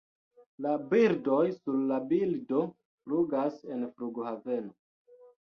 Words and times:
La 0.65 0.69
birdoj, 0.93 1.41
Sur 1.57 1.77
la 1.91 1.99
bildo, 2.13 2.63
flugas 3.05 3.61
en 3.77 3.87
flughaveno. 3.93 4.77